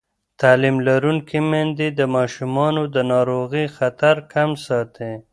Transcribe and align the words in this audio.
تعلیم 0.41 0.77
لرونکې 0.87 1.39
میندې 1.49 1.87
د 1.99 2.01
ماشومانو 2.15 2.83
د 2.95 2.97
ناروغۍ 3.11 3.65
خطر 3.77 4.15
کم 4.33 4.49
ساتي. 4.65 5.11